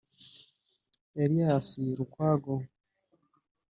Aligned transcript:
Elias 1.23 1.67
Lukwago 1.97 2.55